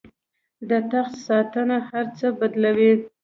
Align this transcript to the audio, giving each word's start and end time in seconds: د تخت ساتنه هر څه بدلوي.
د 0.69 0.71
تخت 0.91 1.13
ساتنه 1.27 1.77
هر 1.89 2.05
څه 2.17 2.27
بدلوي. 2.39 2.93